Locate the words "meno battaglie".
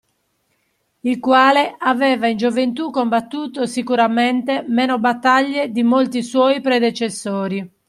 4.67-5.69